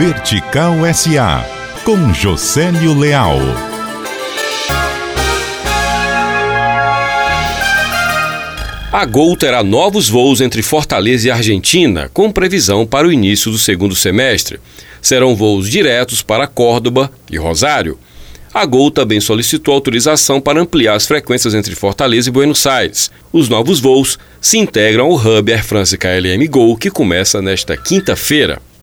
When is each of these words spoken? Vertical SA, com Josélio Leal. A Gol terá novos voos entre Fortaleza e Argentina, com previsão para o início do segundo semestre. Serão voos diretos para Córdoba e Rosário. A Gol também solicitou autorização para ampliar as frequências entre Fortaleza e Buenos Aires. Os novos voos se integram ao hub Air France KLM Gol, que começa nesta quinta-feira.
Vertical 0.00 0.76
SA, 0.94 1.44
com 1.84 2.14
Josélio 2.14 2.98
Leal. 2.98 3.38
A 8.90 9.04
Gol 9.04 9.36
terá 9.36 9.62
novos 9.62 10.08
voos 10.08 10.40
entre 10.40 10.62
Fortaleza 10.62 11.28
e 11.28 11.30
Argentina, 11.30 12.10
com 12.14 12.32
previsão 12.32 12.86
para 12.86 13.06
o 13.06 13.12
início 13.12 13.52
do 13.52 13.58
segundo 13.58 13.94
semestre. 13.94 14.58
Serão 15.02 15.36
voos 15.36 15.68
diretos 15.68 16.22
para 16.22 16.46
Córdoba 16.46 17.12
e 17.30 17.36
Rosário. 17.36 17.98
A 18.54 18.64
Gol 18.64 18.90
também 18.90 19.20
solicitou 19.20 19.74
autorização 19.74 20.40
para 20.40 20.62
ampliar 20.62 20.94
as 20.94 21.06
frequências 21.06 21.52
entre 21.52 21.74
Fortaleza 21.74 22.30
e 22.30 22.32
Buenos 22.32 22.66
Aires. 22.66 23.10
Os 23.30 23.50
novos 23.50 23.80
voos 23.80 24.18
se 24.40 24.56
integram 24.56 25.08
ao 25.08 25.16
hub 25.16 25.52
Air 25.52 25.62
France 25.62 25.98
KLM 25.98 26.48
Gol, 26.48 26.74
que 26.78 26.90
começa 26.90 27.42
nesta 27.42 27.76
quinta-feira. 27.76 28.62